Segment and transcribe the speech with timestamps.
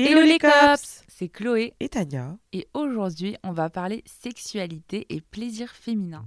[0.00, 1.02] Hello les cops.
[1.08, 1.74] C'est Chloé.
[1.80, 2.36] Et Tania.
[2.52, 6.24] Et aujourd'hui on va parler sexualité et plaisir féminin.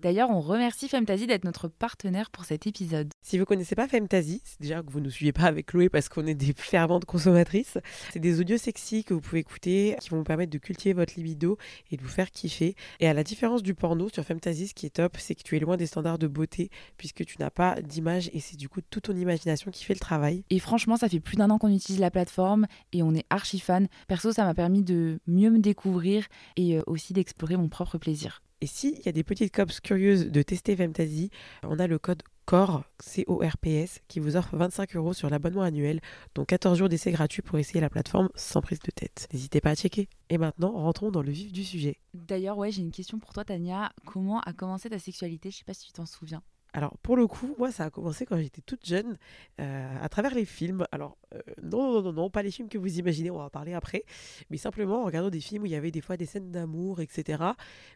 [0.00, 3.08] D'ailleurs, on remercie Femtasy d'être notre partenaire pour cet épisode.
[3.20, 6.08] Si vous connaissez pas Femtasy, c'est déjà que vous ne suivez pas avec Chloé parce
[6.08, 7.78] qu'on est des ferventes consommatrices.
[8.12, 11.14] C'est des audios sexy que vous pouvez écouter qui vont vous permettre de cultiver votre
[11.16, 11.58] libido
[11.90, 12.76] et de vous faire kiffer.
[13.00, 15.56] Et à la différence du porno sur Femtasy, ce qui est top, c'est que tu
[15.56, 18.80] es loin des standards de beauté puisque tu n'as pas d'image et c'est du coup
[18.88, 20.44] toute ton imagination qui fait le travail.
[20.50, 23.58] Et franchement, ça fait plus d'un an qu'on utilise la plateforme et on est archi
[23.58, 23.88] fan.
[24.06, 28.42] Perso, ça m'a permis de mieux me découvrir et euh, aussi d'explorer mon propre plaisir.
[28.60, 31.30] Et s'il y a des petites cops curieuses de tester Femtasy,
[31.62, 36.00] on a le code CORS, C-O-R-P-S, qui vous offre 25 euros sur l'abonnement annuel,
[36.34, 39.28] dont 14 jours d'essai gratuit pour essayer la plateforme sans prise de tête.
[39.32, 40.08] N'hésitez pas à checker.
[40.28, 41.98] Et maintenant, rentrons dans le vif du sujet.
[42.14, 43.92] D'ailleurs, ouais, j'ai une question pour toi, Tania.
[44.06, 45.50] Comment a commencé ta sexualité?
[45.50, 46.42] Je sais pas si tu t'en souviens.
[46.74, 49.16] Alors pour le coup, moi ça a commencé quand j'étais toute jeune,
[49.60, 50.86] euh, à travers les films.
[50.92, 53.50] Alors euh, non, non, non, non, pas les films que vous imaginez, on va en
[53.50, 54.04] parler après,
[54.50, 57.00] mais simplement en regardant des films où il y avait des fois des scènes d'amour,
[57.00, 57.42] etc.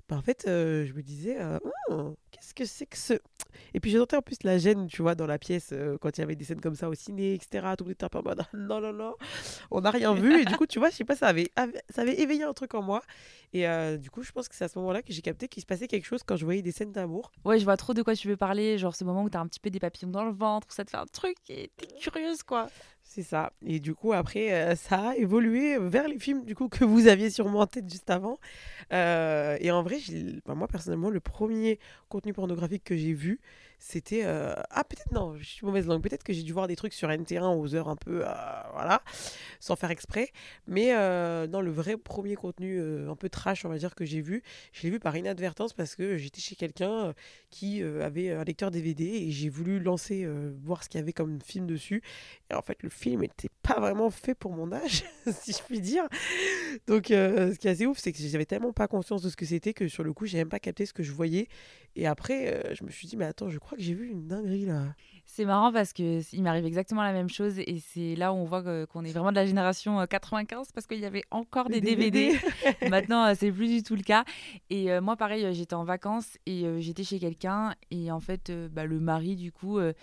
[0.09, 1.59] Ben, en fait, euh, je me disais, euh,
[1.89, 3.15] Oh, qu'est-ce que c'est que ce...
[3.75, 6.21] Et puis j'ai sentais en plus la gêne, tu vois, dans la pièce, quand il
[6.21, 7.67] y avait des scènes comme ça au ciné, etc.
[7.77, 8.13] Tout le monde était un
[8.55, 9.15] non, non, non,
[9.71, 10.41] on n'a rien vu.
[10.41, 11.51] Et du coup, tu vois, je sais pas, ça avait,
[11.91, 13.03] ça avait éveillé un truc en moi.
[13.53, 13.67] Et
[13.99, 15.87] du coup, je pense que c'est à ce moment-là que j'ai capté qu'il se passait
[15.87, 17.31] quelque chose quand je voyais des scènes d'amour.
[17.45, 18.79] Ouais, je vois trop de quoi tu veux parler.
[18.79, 20.91] Genre ce moment où t'as un petit peu des papillons dans le ventre, ça te
[20.91, 22.69] fait un truc et t'es curieuse, quoi.
[23.15, 23.53] C'est ça.
[23.67, 27.09] Et du coup, après, euh, ça a évolué vers les films du coup que vous
[27.09, 28.39] aviez sûrement en tête juste avant.
[28.91, 29.99] Euh, et en vrai,
[30.43, 31.79] enfin, moi personnellement, le premier
[32.09, 33.39] contenu pornographique que j'ai vu,
[33.85, 36.01] c'était euh, ah peut-être non, je suis mauvaise langue.
[36.01, 38.33] Peut-être que j'ai dû voir des trucs sur NT1 aux heures un peu euh,
[38.73, 39.03] voilà,
[39.59, 40.31] sans faire exprès.
[40.69, 44.21] Mais euh, non, le vrai premier contenu un peu trash, on va dire que j'ai
[44.21, 47.13] vu, je l'ai vu par inadvertance parce que j'étais chez quelqu'un
[47.51, 50.29] qui avait un lecteur DVD et j'ai voulu lancer
[50.63, 52.03] voir ce qu'il y avait comme film dessus.
[52.51, 55.05] Et en fait, le film n'était pas vraiment fait pour mon âge,
[55.41, 56.05] si je puis dire.
[56.87, 59.45] Donc, ce qui est assez ouf, c'est que j'avais tellement pas conscience de ce que
[59.45, 61.49] c'était que sur le coup, j'ai même pas capté ce que je voyais.
[61.95, 64.67] Et après, je me suis dit, mais attends, je crois que j'ai vu une dinguerie
[64.67, 64.95] là.
[65.25, 68.45] C'est marrant parce que il m'arrive exactement la même chose et c'est là où on
[68.45, 71.81] voit qu'on est vraiment de la génération euh, 95 parce qu'il y avait encore des
[71.81, 72.39] Les DVD.
[72.91, 74.25] Maintenant, euh, c'est plus du tout le cas.
[74.69, 78.21] Et euh, moi, pareil, euh, j'étais en vacances et euh, j'étais chez quelqu'un et en
[78.21, 79.95] fait, euh, bah, le mari, du coup, euh,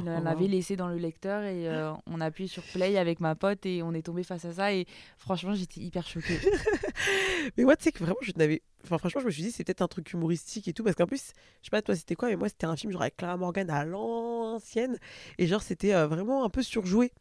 [0.00, 0.50] il en Oh, avait wow.
[0.50, 3.82] laissé dans le lecteur et euh, on a appuyé sur play avec ma pote et
[3.82, 4.86] on est tombé face à ça et
[5.18, 6.38] franchement, j'étais hyper choquée.
[7.56, 8.62] Mais moi, tu sais que vraiment, je n'avais.
[8.84, 10.84] Enfin, franchement, je me suis dit, c'est peut-être un truc humoristique et tout.
[10.84, 13.02] Parce qu'en plus, je sais pas, toi, c'était quoi, mais moi, c'était un film genre
[13.02, 14.67] avec Clara Morgan à l'ancienne.
[15.38, 17.12] Et genre, c'était euh, vraiment un peu surjoué.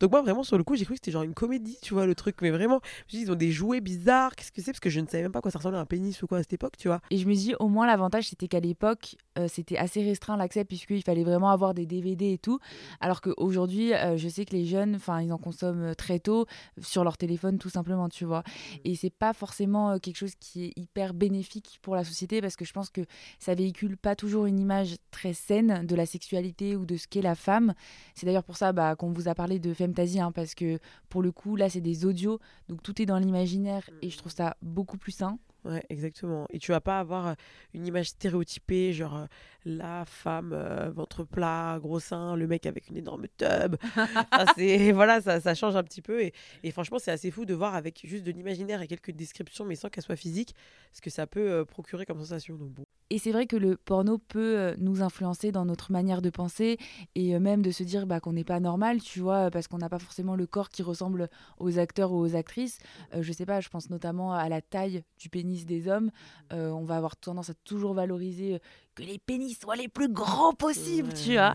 [0.00, 2.06] Donc, moi, vraiment, sur le coup, j'ai cru que c'était genre une comédie, tu vois,
[2.06, 2.36] le truc.
[2.42, 4.34] Mais vraiment, je me ils ont des jouets bizarres.
[4.34, 4.72] Qu'est-ce que c'est?
[4.72, 6.38] Parce que je ne savais même pas quoi ça ressemblait à un pénis ou quoi
[6.38, 7.00] à cette époque, tu vois.
[7.10, 10.64] Et je me dis, au moins, l'avantage, c'était qu'à l'époque, euh, c'était assez restreint l'accès,
[10.64, 12.58] puisqu'il fallait vraiment avoir des DVD et tout.
[13.00, 16.46] Alors qu'aujourd'hui, euh, je sais que les jeunes, enfin, ils en consomment très tôt
[16.80, 18.42] sur leur téléphone, tout simplement, tu vois.
[18.84, 22.64] Et c'est pas forcément quelque chose qui est hyper bénéfique pour la société, parce que
[22.64, 23.02] je pense que
[23.38, 27.22] ça véhicule pas toujours une image très saine de la sexualité ou de ce qu'est
[27.22, 27.74] la femme.
[28.14, 30.78] C'est d'ailleurs pour ça bah, qu'on vous a parlé de Femtasy, hein, parce que
[31.08, 34.32] pour le coup, là, c'est des audios, donc tout est dans l'imaginaire, et je trouve
[34.32, 35.38] ça beaucoup plus sain.
[35.64, 36.46] Ouais, exactement.
[36.50, 37.34] Et tu vas pas avoir euh,
[37.74, 39.26] une image stéréotypée, genre euh,
[39.66, 43.76] la femme, euh, ventre plat, gros sein, le mec avec une énorme tub.
[44.56, 46.22] C'est, voilà, ça, ça change un petit peu.
[46.22, 49.64] Et, et franchement, c'est assez fou de voir avec juste de l'imaginaire et quelques descriptions,
[49.64, 50.54] mais sans qu'elles soient physiques,
[50.92, 52.54] ce que ça peut euh, procurer comme sensation.
[52.56, 52.84] Donc bon.
[53.12, 56.78] Et c'est vrai que le porno peut euh, nous influencer dans notre manière de penser
[57.16, 59.78] et euh, même de se dire bah, qu'on n'est pas normal, tu vois, parce qu'on
[59.78, 61.28] n'a pas forcément le corps qui ressemble
[61.58, 62.78] aux acteurs ou aux actrices.
[63.14, 66.12] Euh, je sais pas, je pense notamment à la taille du pénis des hommes.
[66.52, 68.58] Euh, on va avoir tendance à toujours valoriser euh,
[69.00, 71.52] que les pénis soient les plus grands possibles, tu vois.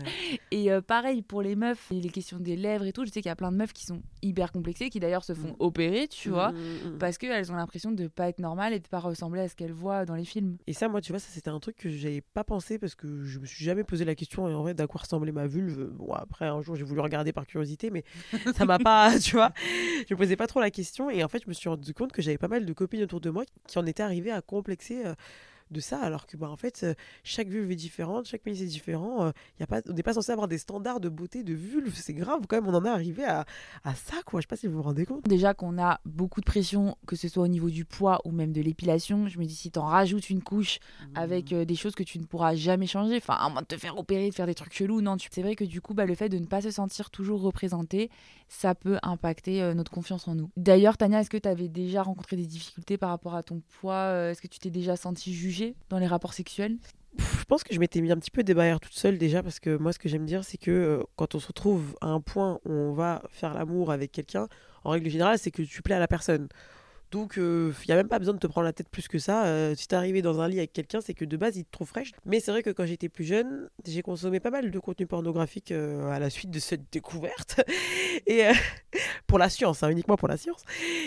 [0.50, 3.28] Et euh, pareil pour les meufs, les questions des lèvres et tout, je sais qu'il
[3.28, 5.56] y a plein de meufs qui sont hyper complexées, qui d'ailleurs se font Mm.
[5.60, 6.98] opérer, tu vois, mm, mm.
[6.98, 9.72] parce qu'elles ont l'impression de pas être normales et de pas ressembler à ce qu'elles
[9.72, 10.56] voient dans les films.
[10.66, 13.24] Et ça, moi, tu vois, ça c'était un truc que j'avais pas pensé parce que
[13.24, 15.90] je me suis jamais posé la question et en vrai d'à quoi ressemblait ma vulve.
[15.92, 18.04] Bon, après, un jour, j'ai voulu regarder par curiosité, mais
[18.56, 19.52] ça m'a pas, tu vois,
[20.08, 22.12] je me posais pas trop la question et en fait, je me suis rendu compte
[22.12, 25.04] que j'avais pas mal de copines autour de moi qui en étaient arrivées à complexer.
[25.06, 25.14] euh,
[25.70, 26.86] de ça, alors que bah, en fait,
[27.24, 29.32] chaque vulve est différente, chaque pénis est différent.
[29.60, 32.14] y a pas, on n'est pas censé avoir des standards de beauté de vulve, c'est
[32.14, 33.44] grave quand même, on en est arrivé à,
[33.84, 34.40] à ça, quoi.
[34.40, 35.26] Je sais pas si vous vous rendez compte.
[35.28, 38.52] Déjà qu'on a beaucoup de pression, que ce soit au niveau du poids ou même
[38.52, 40.78] de l'épilation, je me dis si t'en rajoutes une couche
[41.14, 43.76] avec euh, des choses que tu ne pourras jamais changer, enfin à moins de te
[43.76, 45.28] faire opérer, de faire des trucs chelous, non, tu...
[45.30, 48.10] c'est vrai que du coup bah, le fait de ne pas se sentir toujours représenté,
[48.48, 50.50] ça peut impacter euh, notre confiance en nous.
[50.56, 54.30] D'ailleurs Tania, est-ce que tu avais déjà rencontré des difficultés par rapport à ton poids
[54.30, 55.55] Est-ce que tu t'es déjà sentie jugée
[55.88, 56.76] dans les rapports sexuels
[57.18, 59.60] Je pense que je m'étais mis un petit peu des barrières toute seule déjà parce
[59.60, 62.20] que moi ce que j'aime dire c'est que euh, quand on se retrouve à un
[62.20, 64.48] point où on va faire l'amour avec quelqu'un,
[64.84, 66.48] en règle générale c'est que tu plais à la personne.
[67.12, 69.46] Donc il n'y a même pas besoin de te prendre la tête plus que ça.
[69.46, 71.70] Euh, si t'es arrivé dans un lit avec quelqu'un c'est que de base il te
[71.70, 72.12] trouve fraîche.
[72.24, 75.70] Mais c'est vrai que quand j'étais plus jeune j'ai consommé pas mal de contenu pornographique
[75.70, 77.60] euh, à la suite de cette découverte.
[78.26, 78.52] Et euh,
[79.26, 80.62] pour la science, hein, uniquement pour la science.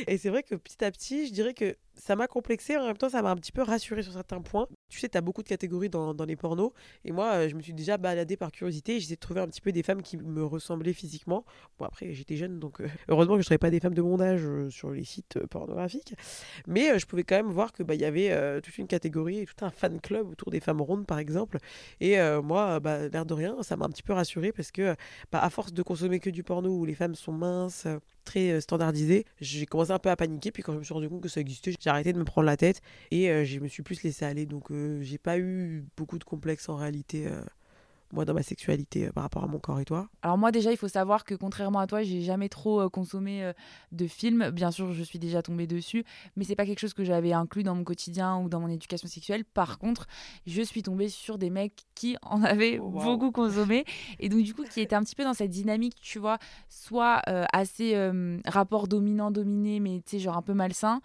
[0.08, 2.98] Et c'est vrai que petit à petit je dirais que ça m'a complexé, en même
[2.98, 4.68] temps ça m'a un petit peu rassuré sur certains points.
[4.90, 6.72] Tu sais, tu as beaucoup de catégories dans, dans les pornos,
[7.04, 9.62] et moi euh, je me suis déjà baladée par curiosité, j'essayais de trouver un petit
[9.62, 11.46] peu des femmes qui me ressemblaient physiquement.
[11.78, 14.02] Bon après j'étais jeune, donc euh, heureusement que je ne trouvais pas des femmes de
[14.02, 16.16] mon âge euh, sur les sites pornographiques,
[16.68, 19.70] mais je pouvais quand même voir que bah, y avait toute une catégorie, tout un
[19.70, 21.58] fan club autour des femmes rondes par exemple,
[22.00, 24.96] et moi, bah, l'air de rien, ça m'a un petit peu rassuré parce que
[25.32, 27.88] bah, à force de consommer que du porno où les femmes sont minces,
[28.38, 31.22] euh, standardisées, j'ai commencé un peu à paniquer, puis quand je me suis rendu compte
[31.22, 32.82] que ça existait, j'ai arrêté de me prendre la tête
[33.12, 34.46] et euh, je me suis plus laissé aller.
[34.46, 37.28] Donc euh, j'ai pas eu beaucoup de complexes en réalité,
[38.12, 40.08] moi, dans ma sexualité euh, par rapport à mon corps et toi.
[40.22, 43.44] Alors moi déjà, il faut savoir que contrairement à toi, j'ai jamais trop euh, consommé
[43.44, 43.54] euh,
[43.92, 44.50] de films.
[44.52, 46.04] Bien sûr, je suis déjà tombée dessus,
[46.36, 49.08] mais c'est pas quelque chose que j'avais inclus dans mon quotidien ou dans mon éducation
[49.08, 49.46] sexuelle.
[49.46, 50.08] Par contre,
[50.48, 53.04] je suis tombée sur des mecs qui en avaient Oh, wow.
[53.04, 53.86] beaucoup consommé
[54.20, 57.22] et donc du coup qui étaient un petit peu dans cette dynamique, tu vois, soit
[57.28, 61.02] euh, assez euh, rapport dominant-dominé, mais tu sais genre un peu malsain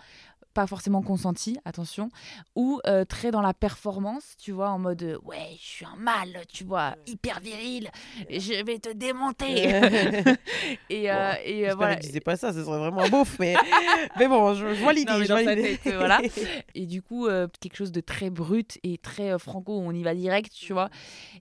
[0.55, 2.09] pas forcément consenti, attention,
[2.55, 5.97] ou euh, très dans la performance, tu vois, en mode euh, ouais, je suis un
[5.97, 7.91] mâle, tu vois, hyper viril,
[8.31, 9.69] je vais te démonter.
[10.89, 11.97] et euh, Bon, et voilà.
[11.97, 13.55] qu'il disait pas ça, ce serait vraiment un beauf, mais,
[14.19, 15.12] mais bon, je, je vois l'idée.
[15.25, 16.21] Je voilà.
[16.75, 17.27] Et du coup,
[17.61, 20.89] quelque chose de très brut et très franco, on y va direct, tu vois.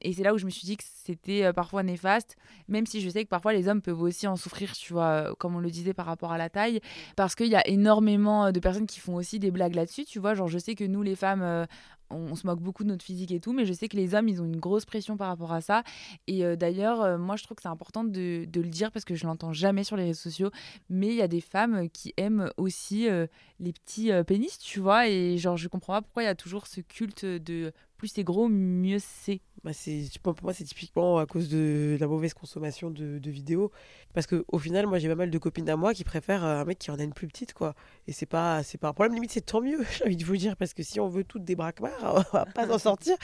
[0.01, 2.35] Et c'est là où je me suis dit que c'était parfois néfaste,
[2.67, 5.55] même si je sais que parfois les hommes peuvent aussi en souffrir, tu vois, comme
[5.55, 6.81] on le disait par rapport à la taille,
[7.15, 10.33] parce qu'il y a énormément de personnes qui font aussi des blagues là-dessus, tu vois.
[10.33, 11.65] Genre, je sais que nous, les femmes, euh,
[12.09, 14.27] on, se moque beaucoup de notre physique et tout, mais je sais que les hommes,
[14.27, 15.83] ils ont une grosse pression par rapport à ça.
[16.27, 19.05] Et euh, d'ailleurs, euh, moi, je trouve que c'est important de, de le dire parce
[19.05, 20.51] que je l'entends jamais sur les réseaux sociaux,
[20.89, 23.07] mais il y a des femmes qui aiment aussi
[23.59, 25.07] les petits pénis, tu vois.
[25.07, 27.71] Et genre, je comprends pas pourquoi il y a toujours ce culte de
[28.03, 29.39] plus c'est gros, mieux c'est.
[29.63, 33.71] Bah, c'est, pour moi, c'est typiquement à cause de la mauvaise consommation de, vidéos.
[34.13, 36.61] Parce que au final, moi, j'ai pas mal de copines à moi qui préfèrent euh,
[36.61, 37.73] un mec qui en a une plus petite, quoi.
[38.07, 39.13] Et c'est pas, c'est pas un problème.
[39.15, 40.57] Limite, c'est tant mieux, j'ai envie de vous dire.
[40.57, 43.15] Parce que si on veut toutes des braquemars, on va pas s'en sortir.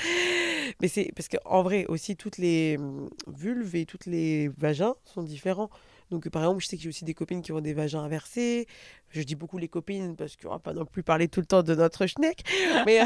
[0.82, 5.24] Mais c'est parce qu'en vrai, aussi, toutes les hum, vulves et toutes les vagins sont
[5.24, 5.70] différents.
[6.12, 8.68] Donc, par exemple, je sais que j'ai aussi des copines qui ont des vagins inversés.
[9.10, 11.64] Je dis beaucoup les copines parce qu'on va pas non plus parler tout le temps
[11.64, 12.44] de notre schneck.
[12.86, 13.02] Mais,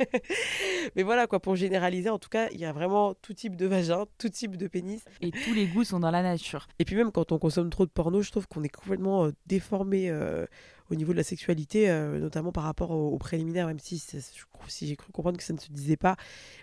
[0.96, 3.66] mais voilà, quoi, pour généraliser, en tout cas, il y a vraiment tout type de
[3.66, 5.04] vagin, tout type de pénis.
[5.20, 6.66] Et tous les goûts sont dans la nature.
[6.78, 9.30] Et puis même quand on consomme trop de porno, je trouve qu'on est complètement euh,
[9.46, 10.46] déformé euh,
[10.90, 14.96] au niveau de la sexualité, euh, notamment par rapport aux, préliminaires, même si, si j'ai
[14.96, 16.16] cru comprendre que ça ne se disait pas.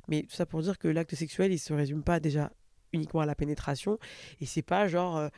[0.07, 2.51] Mais tout ça pour dire que l'acte sexuel, il se résume pas déjà
[2.93, 3.97] uniquement à la pénétration.
[4.39, 5.17] Et c'est pas genre...
[5.17, 5.29] euh,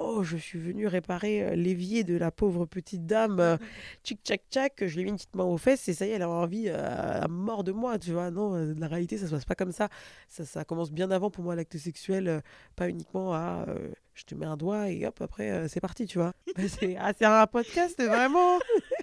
[0.00, 3.40] Oh, je suis venu réparer euh, l'évier de la pauvre petite dame.
[3.40, 3.56] euh,
[4.04, 6.10] tchic tchac tchac, je lui ai mis une petite main aux fesses et ça y
[6.10, 8.30] est, elle a envie à mort de moi, tu vois.
[8.30, 9.88] Non, la réalité, ça se passe pas comme ça.
[10.28, 12.42] Ça, ça commence bien avant pour moi, l'acte sexuel,
[12.76, 16.06] pas uniquement à euh, je te mets un doigt et hop, après, euh, c'est parti,
[16.06, 16.32] tu vois.
[16.68, 18.58] c'est ah, c'est un podcast, vraiment.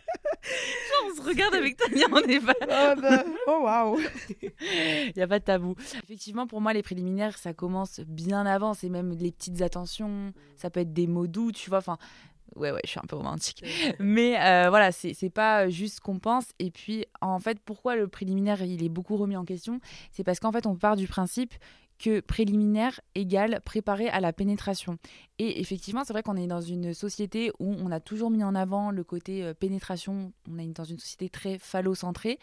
[1.06, 2.54] On se regarde avec Tania, on est pas.
[2.62, 4.00] oh, bah, oh, waouh.
[4.42, 5.76] Il n'y a pas de tabou.
[6.04, 8.74] Effectivement, pour moi, les préliminaires, ça commence bien avant.
[8.74, 10.34] C'est même les petites attentions.
[10.56, 11.80] Ça peut être des mots doux, tu vois.
[11.80, 11.98] Enfin,
[12.56, 13.64] ouais, ouais, je suis un peu romantique.
[14.00, 16.46] Mais euh, voilà, c'est c'est pas juste ce qu'on pense.
[16.60, 19.80] Et puis, en fait, pourquoi le préliminaire, il est beaucoup remis en question?
[20.12, 21.54] C'est parce qu'en fait, on part du principe
[21.98, 24.98] que préliminaire égale préparé à la pénétration.
[25.38, 28.56] Et effectivement, c'est vrai qu'on est dans une société où on a toujours mis en
[28.56, 30.32] avant le côté euh, pénétration.
[30.50, 32.40] On est dans une société très phallocentrée,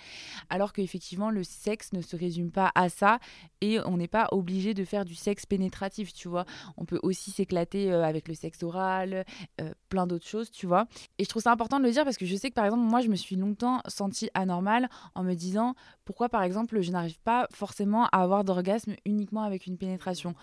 [0.50, 3.18] alors qu'effectivement, le sexe ne se résume pas à ça
[3.60, 6.44] et on n'est pas obligé de faire du sexe pénétratif, tu vois.
[6.76, 9.24] On peut aussi s'éclater euh, avec le sexe oral,
[9.60, 10.86] euh, plein d'autres choses, tu vois.
[11.18, 12.84] Et je trouve ça important de le dire parce que je sais que par exemple,
[12.84, 17.18] moi, je me suis longtemps sentie anormale en me disant pourquoi par exemple je n'arrive
[17.20, 20.34] pas forcément à avoir d'orgasme uniquement avec une pénétration.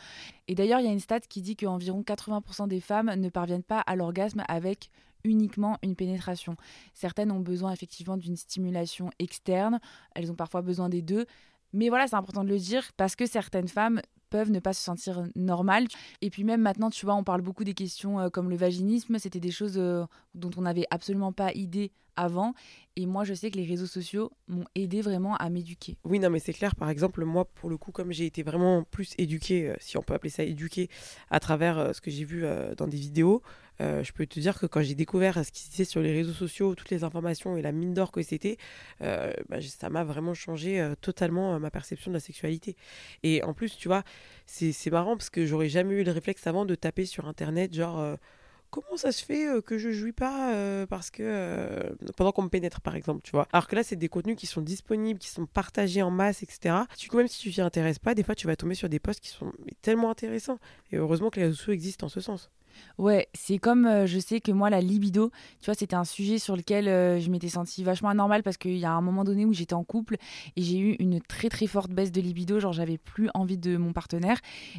[0.47, 3.63] Et d'ailleurs, il y a une stat qui dit qu'environ 80% des femmes ne parviennent
[3.63, 4.89] pas à l'orgasme avec
[5.23, 6.55] uniquement une pénétration.
[6.93, 9.79] Certaines ont besoin effectivement d'une stimulation externe,
[10.15, 11.25] elles ont parfois besoin des deux.
[11.73, 14.83] Mais voilà, c'est important de le dire parce que certaines femmes peuvent ne pas se
[14.83, 15.87] sentir normales.
[16.21, 19.17] Et puis même maintenant, tu vois, on parle beaucoup des questions euh, comme le vaginisme,
[19.19, 20.05] c'était des choses euh,
[20.35, 22.53] dont on n'avait absolument pas idée avant.
[22.95, 25.97] Et moi, je sais que les réseaux sociaux m'ont aidé vraiment à m'éduquer.
[26.03, 26.75] Oui, non, mais c'est clair.
[26.75, 30.01] Par exemple, moi, pour le coup, comme j'ai été vraiment plus éduquée, euh, si on
[30.01, 30.89] peut appeler ça éduquée,
[31.29, 32.45] à travers ce que j'ai vu
[32.77, 33.41] dans des vidéos,
[33.79, 36.33] je peux te dire que quand j'ai découvert ce qui se disait sur les réseaux
[36.33, 38.57] sociaux, toutes les informations et la mine d'or que c'était,
[38.99, 42.75] bah, ça m'a vraiment changé totalement ma perception de la sexualité.
[43.23, 44.03] Et en plus, tu vois,
[44.45, 48.17] c'est marrant parce que j'aurais jamais eu le réflexe avant de taper sur Internet, genre
[48.71, 52.95] comment ça se fait que je jouis pas parce que pendant qu'on me pénètre par
[52.95, 56.03] exemple tu vois alors que là c'est des contenus qui sont disponibles qui sont partagés
[56.03, 56.75] en masse etc
[57.09, 59.21] coup même si tu t'y intéresses pas des fois tu vas tomber sur des posts
[59.21, 60.59] qui sont tellement intéressants.
[60.91, 62.51] Et heureusement que les réseaux sociaux existent en ce sens
[62.97, 66.37] Ouais, c'est comme euh, je sais que moi, la libido, tu vois, c'était un sujet
[66.37, 69.45] sur lequel euh, je m'étais sentie vachement anormale parce qu'il y a un moment donné
[69.45, 70.17] où j'étais en couple
[70.55, 73.77] et j'ai eu une très très forte baisse de libido, genre j'avais plus envie de
[73.77, 74.37] mon partenaire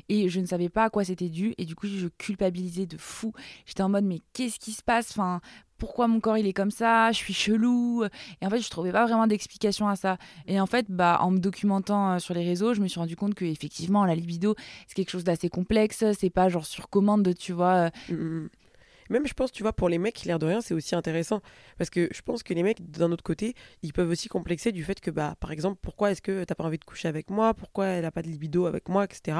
[0.08, 2.96] et je ne savais pas à quoi c'était dû et du coup je culpabilisais de
[2.98, 3.32] fou.
[3.66, 5.10] J'étais en mode mais qu'est-ce qui se passe?
[5.10, 5.40] Enfin,
[5.80, 8.04] pourquoi mon corps il est comme ça, je suis chelou.
[8.40, 10.18] Et en fait, je trouvais pas vraiment d'explication à ça.
[10.46, 13.16] Et en fait, bah, en me documentant euh, sur les réseaux, je me suis rendu
[13.16, 14.54] compte que effectivement, la libido,
[14.86, 16.04] c'est quelque chose d'assez complexe.
[16.18, 17.90] C'est pas genre sur commande, tu vois.
[18.08, 18.48] Mmh, mmh, mmh.
[19.10, 21.42] Même, je pense, tu vois, pour les mecs, l'air de rien, c'est aussi intéressant.
[21.76, 24.84] Parce que je pense que les mecs, d'un autre côté, ils peuvent aussi complexer du
[24.84, 27.52] fait que, bah, par exemple, pourquoi est-ce que t'as pas envie de coucher avec moi?
[27.52, 29.38] Pourquoi elle a pas de libido avec moi, etc.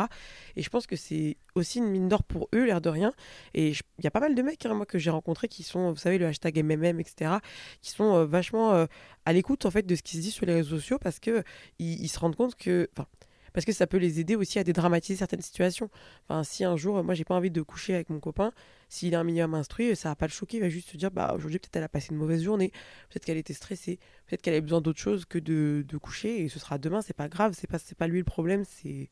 [0.56, 3.12] Et je pense que c'est aussi une mine d'or pour eux, l'air de rien.
[3.54, 5.90] Et il y a pas mal de mecs, hein, moi, que j'ai rencontrés qui sont,
[5.90, 7.36] vous savez, le hashtag MMM, etc.,
[7.80, 8.86] qui sont euh, vachement euh,
[9.24, 11.44] à l'écoute, en fait, de ce qui se dit sur les réseaux sociaux parce que
[11.78, 12.88] ils, ils se rendent compte que.
[12.96, 13.06] Enfin,
[13.52, 15.90] parce que ça peut les aider aussi à dédramatiser certaines situations.
[16.28, 18.52] Enfin, si un jour, moi, j'ai pas envie de coucher avec mon copain,
[18.88, 21.10] s'il a un minimum instruit, ça va pas le choquer, il va juste se dire,
[21.10, 22.72] bah, aujourd'hui, peut-être elle a passé une mauvaise journée,
[23.08, 26.48] peut-être qu'elle était stressée, peut-être qu'elle avait besoin d'autre chose que de, de, coucher, et
[26.48, 29.08] ce sera demain, c'est pas grave, c'est pas, pas lui le problème, c'est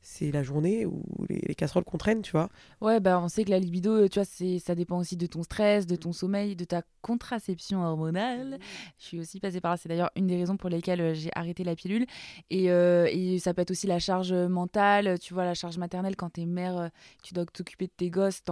[0.00, 2.48] c'est la journée où les, casseroles contraignent, tu vois.
[2.80, 5.86] Ouais, bah on sait que la libido, tu vois, ça dépend aussi de ton stress,
[5.86, 8.58] de ton sommeil, de ta contraception hormonale.
[8.98, 11.30] Je suis aussi passée par là, c'est d'ailleurs une des raisons pour lesquelles euh, j'ai
[11.34, 12.06] arrêté la pilule.
[12.50, 16.16] Et, euh, et, ça peut être aussi la charge mentale, tu vois, la charge maternelle
[16.16, 16.88] quand t'es mère, euh,
[17.22, 18.42] tu dois t'occuper de tes gosses,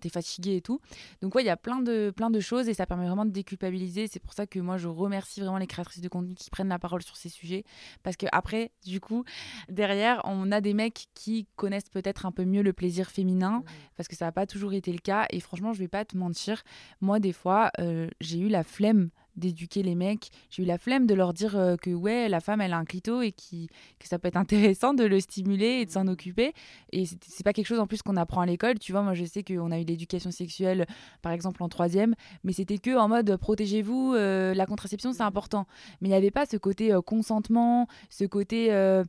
[0.00, 0.80] t'es fatiguée et tout.
[1.20, 3.30] Donc ouais, il y a plein de, plein de choses et ça permet vraiment de
[3.30, 4.06] déculpabiliser.
[4.06, 6.78] C'est pour ça que moi je remercie vraiment les créatrices de contenu qui prennent la
[6.78, 7.64] parole sur ces sujets.
[8.02, 9.24] Parce que après, du coup,
[9.68, 13.64] derrière, on a des mecs qui connaissent peut-être un peu mieux le plaisir féminin, mmh.
[13.96, 15.26] parce que ça n'a pas toujours été le cas.
[15.30, 16.62] Et franchement, je vais pas te mentir,
[17.00, 20.30] moi, des fois, euh, j'ai eu la flemme d'éduquer les mecs.
[20.50, 22.84] J'ai eu la flemme de leur dire euh, que ouais, la femme elle a un
[22.84, 26.52] clito et qui, que ça peut être intéressant de le stimuler et de s'en occuper.
[26.92, 28.78] Et c'est pas quelque chose en plus qu'on apprend à l'école.
[28.78, 30.86] Tu vois, moi je sais qu'on a eu l'éducation sexuelle
[31.22, 35.66] par exemple en troisième, mais c'était que en mode protégez-vous, euh, la contraception c'est important.
[36.00, 39.04] Mais il n'y avait pas ce côté consentement, ce côté euh,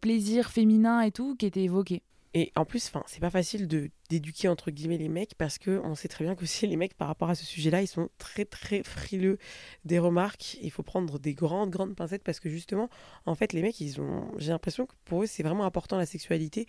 [0.00, 2.02] plaisir féminin et tout qui était évoqué.
[2.34, 5.94] Et en plus, c'est pas facile de d'éduquer entre guillemets les mecs parce que on
[5.94, 8.44] sait très bien que si les mecs par rapport à ce sujet-là, ils sont très
[8.44, 9.38] très frileux
[9.84, 10.56] des remarques.
[10.62, 12.88] Il faut prendre des grandes grandes pincettes parce que justement,
[13.26, 16.06] en fait, les mecs, ils ont, j'ai l'impression que pour eux, c'est vraiment important la
[16.06, 16.66] sexualité.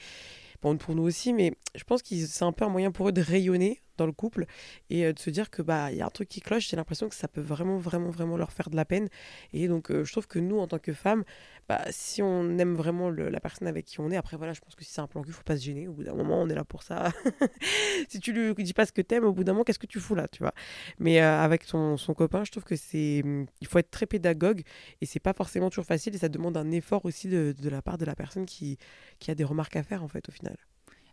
[0.62, 3.12] Bon, pour nous aussi, mais je pense que c'est un peu un moyen pour eux
[3.14, 4.46] de rayonner dans le couple
[4.90, 6.78] et euh, de se dire que bah il y a un truc qui cloche j'ai
[6.78, 9.10] l'impression que ça peut vraiment vraiment vraiment leur faire de la peine
[9.54, 11.24] et donc euh, je trouve que nous en tant que femmes
[11.68, 14.76] bah, si on aime vraiment la personne avec qui on est après voilà je pense
[14.76, 16.50] que si c'est un plan cul faut pas se gêner au bout d'un moment on
[16.50, 17.12] est là pour ça
[18.10, 20.00] si tu lui dis pas ce que t'aimes au bout d'un moment qu'est-ce que tu
[20.00, 20.54] fous là tu vois?
[21.00, 23.24] Mais euh, avec son, copain je trouve que c'est
[23.62, 24.62] il faut être très pédagogue
[25.02, 27.82] et c'est pas forcément toujours facile et ça demande un effort aussi de, de la
[27.82, 28.78] part de la personne qui,
[29.20, 30.58] qui a des remarques à faire en fait au final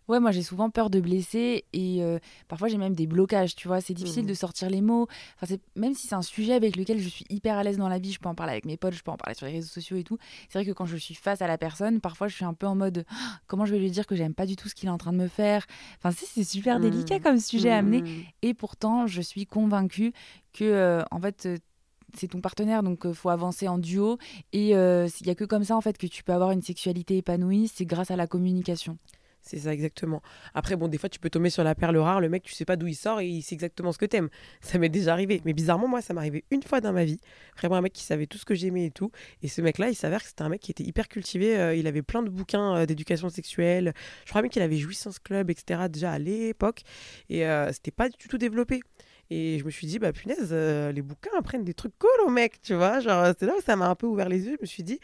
[0.08, 3.66] Ouais, moi j'ai souvent peur de blesser et euh, parfois j'ai même des blocages, tu
[3.66, 3.80] vois.
[3.80, 4.28] C'est difficile mmh.
[4.28, 5.08] de sortir les mots.
[5.40, 7.98] Enfin, même si c'est un sujet avec lequel je suis hyper à l'aise dans la
[7.98, 9.68] vie, je peux en parler avec mes potes, je peux en parler sur les réseaux
[9.68, 10.18] sociaux et tout.
[10.48, 12.66] C'est vrai que quand je suis face à la personne, parfois je suis un peu
[12.66, 14.88] en mode «Ah, comment je vais lui dire que j'aime pas du tout ce qu'il
[14.88, 15.66] est en train de me faire?
[15.98, 17.22] Enfin, c'est super délicat mmh.
[17.22, 18.02] comme sujet à amener.
[18.02, 18.24] Mmh.
[18.42, 20.12] Et pourtant, je suis convaincue
[20.52, 21.56] que, euh, en fait, euh,
[22.14, 24.18] c'est ton partenaire, donc il faut avancer en duo.
[24.52, 27.16] Et il n'y a que comme ça, en fait, que tu peux avoir une sexualité
[27.18, 28.96] épanouie, c'est grâce à la communication.
[29.46, 30.22] C'est ça, exactement.
[30.54, 32.20] Après, bon, des fois, tu peux tomber sur la perle rare.
[32.20, 34.28] Le mec, tu sais pas d'où il sort et il sait exactement ce que t'aimes.
[34.60, 35.40] Ça m'est déjà arrivé.
[35.44, 37.20] Mais bizarrement, moi, ça m'est arrivé une fois dans ma vie.
[37.56, 39.12] Vraiment, un mec qui savait tout ce que j'aimais et tout.
[39.42, 41.56] Et ce mec-là, il s'avère que c'était un mec qui était hyper cultivé.
[41.56, 43.94] Euh, il avait plein de bouquins euh, d'éducation sexuelle.
[44.24, 45.82] Je crois même qu'il avait Jouissance Club, etc.
[45.88, 46.82] déjà à l'époque.
[47.28, 48.80] Et euh, c'était pas du tout développé.
[49.30, 52.30] Et je me suis dit, bah punaise, euh, les bouquins apprennent des trucs cool aux
[52.30, 53.00] mecs, tu vois.
[53.00, 54.56] Genre, c'est là où ça m'a un peu ouvert les yeux.
[54.58, 55.00] Je me suis dit,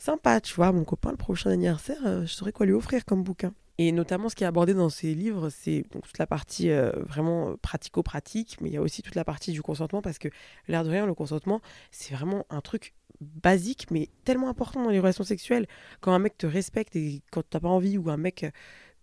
[0.00, 3.22] sympa, tu vois, mon copain, le prochain anniversaire, euh, je saurais quoi lui offrir comme
[3.22, 3.52] bouquin.
[3.78, 7.56] Et notamment, ce qui est abordé dans ces livres, c'est toute la partie euh, vraiment
[7.62, 10.28] pratico-pratique, mais il y a aussi toute la partie du consentement, parce que
[10.68, 14.98] l'air de rien, le consentement, c'est vraiment un truc basique, mais tellement important dans les
[14.98, 15.66] relations sexuelles.
[16.00, 18.46] Quand un mec te respecte et quand t'as pas envie, ou un mec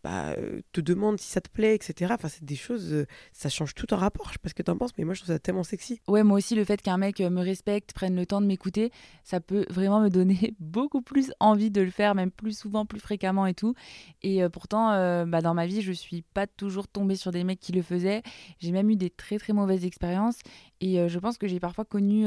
[0.03, 2.13] bah, euh, te demande si ça te plaît, etc.
[2.13, 4.27] Enfin, c'est des choses, euh, ça change tout en rapport.
[4.27, 5.99] Je sais pas ce que t'en penses, mais moi, je trouve ça tellement sexy.
[6.07, 8.91] Ouais, moi aussi, le fait qu'un mec euh, me respecte, prenne le temps de m'écouter,
[9.23, 12.99] ça peut vraiment me donner beaucoup plus envie de le faire, même plus souvent, plus
[12.99, 13.73] fréquemment et tout.
[14.21, 14.89] Et pourtant,
[15.25, 18.21] bah, dans ma vie, je suis pas toujours tombée sur des mecs qui le faisaient.
[18.59, 20.39] J'ai même eu des très, très mauvaises expériences.
[20.81, 22.25] Et je pense que j'ai parfois connu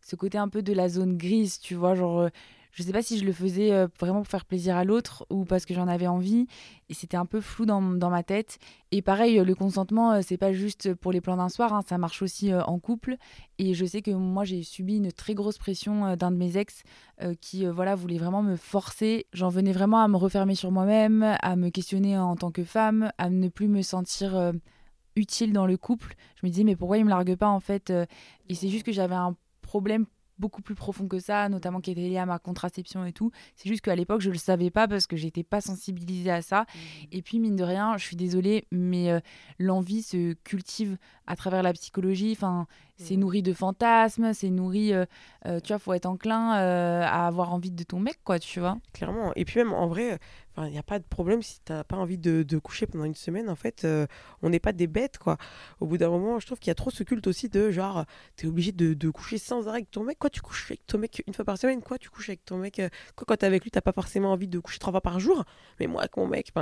[0.00, 2.28] ce côté un peu de la zone grise, tu vois, genre
[2.76, 5.46] je sais pas si je le faisais euh, vraiment pour faire plaisir à l'autre ou
[5.46, 6.46] parce que j'en avais envie.
[6.90, 8.58] Et c'était un peu flou dans, ma tête.
[8.92, 11.96] Et pareil, le consentement, euh, c'est pas juste pour les plans d'un soir, hein, ça
[11.96, 13.16] marche aussi euh, en couple.
[13.56, 16.82] Et je sais que moi, j'ai subi une très grosse pression d'un de mes ex
[17.40, 19.26] qui voilà, voulait vraiment me forcer.
[19.32, 23.10] J'en venais vraiment à me refermer sur moi-même, à me questionner en tant que femme,
[23.16, 24.52] à ne plus me sentir
[25.16, 26.14] utile dans le couple.
[26.34, 27.90] Je me disais, mais pourquoi il me largue pas en fait
[28.50, 30.04] Et c'est juste que j'avais un problème
[30.38, 33.30] beaucoup plus profond que ça, notamment qui était lié à ma contraception et tout.
[33.54, 36.42] C'est juste qu'à l'époque, je ne le savais pas parce que j'étais pas sensibilisée à
[36.42, 36.62] ça.
[36.62, 36.78] Mmh.
[37.12, 39.20] Et puis, mine de rien, je suis désolée, mais euh,
[39.58, 42.32] l'envie se cultive à travers la psychologie.
[42.32, 42.66] Enfin,
[42.96, 43.20] c'est mmh.
[43.20, 45.04] nourri de fantasmes, c'est nourri, euh,
[45.46, 48.78] euh, tu vois, faut être enclin à avoir envie de ton mec, quoi, tu vois.
[48.92, 49.32] Clairement.
[49.36, 50.18] Et puis même, en vrai,
[50.64, 53.04] il n'y a pas de problème si tu n'as pas envie de, de, coucher pendant
[53.04, 53.50] une semaine.
[53.50, 54.06] En fait, euh,
[54.42, 55.36] on n'est pas des bêtes, quoi.
[55.80, 58.04] Au bout d'un moment, je trouve qu'il y a trop ce culte aussi de genre,
[58.36, 60.18] tu es obligé de, de, coucher sans arrêt avec ton mec.
[60.18, 61.82] Quoi, tu couches avec ton mec une fois par semaine?
[61.82, 64.32] Quoi, tu couches avec ton mec euh, Quoi, quand tu avec lui, tu pas forcément
[64.32, 65.44] envie de coucher trois fois par jour?
[65.78, 66.52] Mais moi, avec mon mec,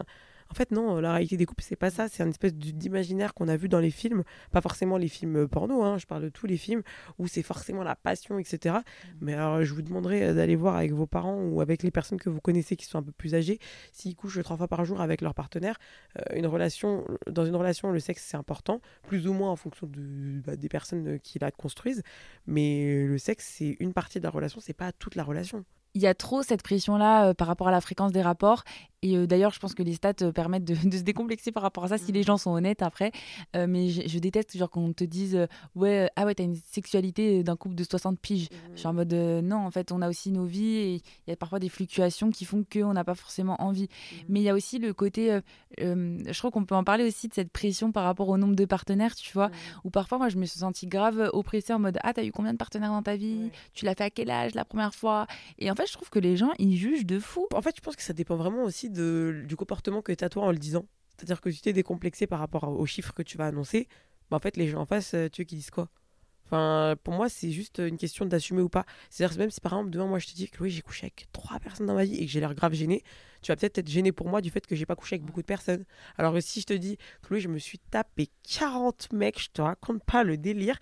[0.55, 2.07] en fait, non, la réalité des couples, c'est pas ça.
[2.07, 4.23] C'est une espèce d'imaginaire qu'on a vu dans les films.
[4.53, 6.83] Pas forcément les films porno, hein, je parle de tous les films
[7.19, 8.77] où c'est forcément la passion, etc.
[8.77, 9.11] Mmh.
[9.21, 12.21] Mais alors, je vous demanderai euh, d'aller voir avec vos parents ou avec les personnes
[12.21, 13.59] que vous connaissez qui sont un peu plus âgées,
[13.91, 15.77] s'ils couchent trois fois par jour avec leur partenaire.
[16.21, 19.89] Euh, une relation, dans une relation, le sexe, c'est important, plus ou moins en fonction
[19.89, 22.05] de, bah, des personnes qui la construisent.
[22.47, 26.03] Mais le sexe, c'est une partie de la relation, c'est pas toute la relation il
[26.03, 28.65] y a trop cette pression-là euh, par rapport à la fréquence des rapports.
[29.05, 31.85] Et euh, d'ailleurs, je pense que les stats euh, permettent de, se décomplexer par rapport
[31.85, 33.13] à ça si les gens sont honnêtes après.
[33.55, 37.75] mais je, déteste genre qu'on te dise ouais ah ouais t'as une sexualité d'un couple
[37.75, 38.49] de 60 piges.
[38.75, 41.33] Je suis en mode non en fait on a aussi nos vies et il y
[41.33, 43.89] a parfois des fluctuations qui font qu'on n'a pas forcément envie.
[44.29, 45.39] Mais il y a aussi le côté,
[45.79, 48.65] je crois qu'on peut en parler aussi de cette pression par rapport au nombre de
[48.65, 49.51] partenaires, tu vois.
[49.85, 52.53] Ou parfois moi je me suis sentie grave oppressée en mode ah t'as eu combien
[52.53, 53.51] de partenaires dans ta vie?
[53.75, 55.27] Tu l'as fait à quel âge la première fois?
[55.59, 57.47] Et en fait je trouve que les gens, ils jugent de fou.
[57.53, 60.29] En fait, je pense que ça dépend vraiment aussi de, du comportement que tu as
[60.29, 60.87] toi en le disant.
[61.17, 63.89] C'est-à-dire que tu es décomplexé par rapport aux chiffres que tu vas annoncer,
[64.31, 65.89] bah en fait, les gens en face, euh, tu veux qu'ils disent quoi?
[66.47, 68.85] Enfin, pour moi, c'est juste une question d'assumer ou pas.
[69.11, 71.27] C'est-à-dire, même si par exemple, demain, moi, je te dis que oui, j'ai couché avec
[71.33, 73.03] trois personnes dans ma vie et que j'ai l'air grave gêné,
[73.41, 75.41] tu vas peut-être être gêné pour moi du fait que j'ai pas couché avec beaucoup
[75.41, 75.85] de personnes.
[76.19, 79.49] Alors que si je te dis que oui, je me suis tapé 40 mecs, je
[79.51, 80.79] te raconte pas le délire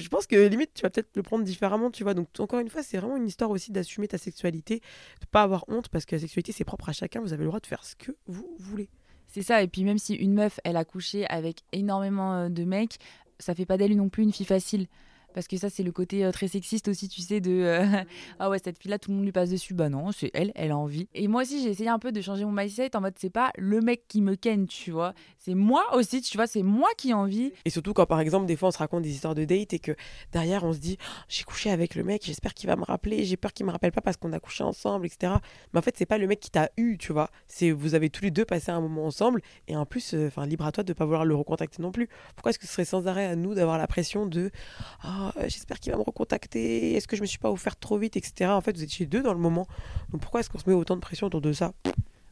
[0.00, 2.14] je pense que limite, tu vas peut-être le prendre différemment, tu vois.
[2.14, 4.80] Donc, encore une fois, c'est vraiment une histoire aussi d'assumer ta sexualité,
[5.20, 7.20] de pas avoir honte, parce que la sexualité, c'est propre à chacun.
[7.20, 8.88] Vous avez le droit de faire ce que vous voulez.
[9.28, 9.62] C'est ça.
[9.62, 12.98] Et puis, même si une meuf, elle a couché avec énormément euh, de mecs,
[13.38, 14.86] ça fait pas d'elle non plus une fille facile.
[15.34, 17.84] Parce que ça, c'est le côté euh, très sexiste aussi, tu sais, de euh,
[18.38, 19.74] ah ouais, cette fille-là, tout le monde lui passe dessus.
[19.74, 21.08] Bah non, c'est elle, elle a envie.
[21.14, 23.50] Et moi aussi, j'ai essayé un peu de changer mon mindset en mode, c'est pas
[23.56, 25.14] le mec qui me ken, tu vois.
[25.38, 27.52] C'est moi aussi, tu vois, c'est moi qui ai envie.
[27.64, 29.78] Et surtout quand, par exemple, des fois, on se raconte des histoires de date et
[29.78, 29.92] que
[30.32, 33.24] derrière, on se dit, oh, j'ai couché avec le mec, j'espère qu'il va me rappeler,
[33.24, 35.34] j'ai peur qu'il me rappelle pas parce qu'on a couché ensemble, etc.
[35.72, 37.30] Mais en fait, c'est pas le mec qui t'a eu, tu vois.
[37.46, 40.46] C'est vous avez tous les deux passé un moment ensemble et en plus, euh, enfin,
[40.46, 42.08] libre à toi de pas vouloir le recontacter non plus.
[42.34, 44.50] Pourquoi est-ce que ce serait sans arrêt à nous d'avoir la pression de,
[45.04, 48.50] oh, j'espère qu'il va recontacter Est-ce que je me suis pas offert trop vite, etc.
[48.50, 49.66] En fait, vous étiez deux dans le moment.
[50.10, 51.72] Donc pourquoi est-ce qu'on se met autant de pression autour de ça?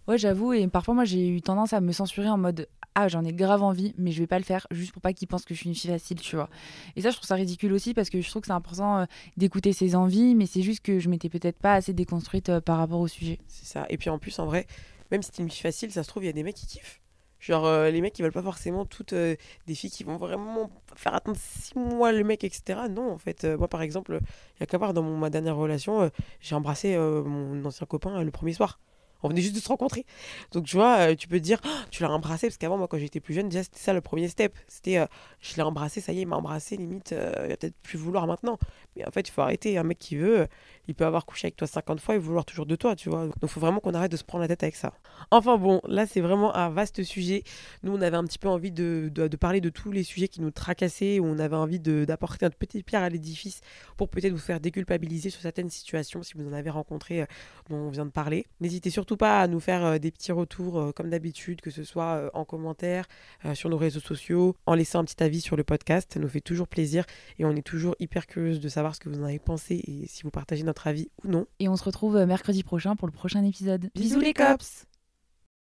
[0.09, 0.55] Ouais, j'avoue.
[0.55, 3.63] Et parfois, moi, j'ai eu tendance à me censurer en mode Ah, j'en ai grave
[3.63, 5.69] envie, mais je vais pas le faire juste pour pas qu'ils pensent que je suis
[5.69, 6.49] une fille facile, tu vois.
[6.97, 9.05] Et ça, je trouve ça ridicule aussi parce que je trouve que c'est important euh,
[9.37, 12.79] d'écouter ses envies, mais c'est juste que je m'étais peut-être pas assez déconstruite euh, par
[12.79, 13.39] rapport au sujet.
[13.49, 13.87] C'est ça.
[13.91, 14.67] Et puis en plus, en vrai,
[15.11, 16.67] même si t'es une fille facile, ça se trouve, il y a des mecs qui
[16.67, 17.01] kiffent.
[17.41, 20.71] Genre, euh, les mecs, ils veulent pas forcément toutes euh, des filles qui vont vraiment
[20.97, 22.89] faire attendre six mois le mec, etc.
[22.91, 24.19] Non, en fait, euh, moi, par exemple,
[24.57, 28.31] il y a qu'à voir dans ma dernière relation, j'ai embrassé mon ancien copain le
[28.31, 28.79] premier soir.
[29.23, 30.07] On venait juste de se rencontrer.
[30.53, 32.47] Donc, tu vois, euh, tu peux te dire, Oh, tu l'as embrassé.
[32.47, 34.57] Parce qu'avant, moi, quand j'étais plus jeune, déjà, c'était ça le premier step.
[34.69, 35.07] C'était, euh,
[35.41, 37.99] je l'ai embrassé, ça y est, il m'a embrassé, limite, euh, il va peut-être plus
[37.99, 38.59] vouloir maintenant.
[38.97, 39.77] Mais en fait, il faut arrêter.
[39.77, 40.47] Un mec qui veut,
[40.87, 43.27] il peut avoir couché avec toi 50 fois et vouloir toujours de toi, tu vois.
[43.27, 44.93] Donc, il faut vraiment qu'on arrête de se prendre la tête avec ça.
[45.33, 47.43] Enfin, bon, là, c'est vraiment un vaste sujet.
[47.83, 50.41] Nous, on avait un petit peu envie de, de, parler de tous les sujets qui
[50.41, 53.63] nous tracassaient, où on avait envie d'apporter notre petite pierre à l'édifice
[53.97, 57.27] pour peut-être vous faire déculpabiliser sur certaines situations si vous en avez rencontré
[57.69, 58.47] dont on vient de parler.
[58.61, 61.85] N'hésitez surtout pas à nous faire euh, des petits retours euh, comme d'habitude, que ce
[61.85, 63.07] soit euh, en commentaire,
[63.55, 66.13] sur nos réseaux sociaux, en laissant un petit avis sur le podcast.
[66.15, 67.05] Ça nous fait toujours plaisir
[67.39, 70.07] et on est toujours hyper curieuse de savoir ce que vous en avez pensé et
[70.07, 71.47] si vous partagez notre avis ou non.
[71.61, 73.91] Et on se retrouve mercredi prochain pour le prochain épisode.
[73.95, 74.88] Bisous les cops